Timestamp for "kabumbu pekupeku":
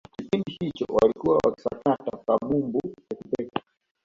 2.25-3.59